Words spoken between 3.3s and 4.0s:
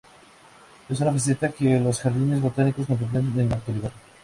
en la actualidad.